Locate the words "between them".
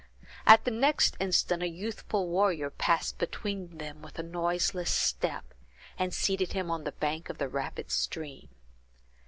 3.19-4.01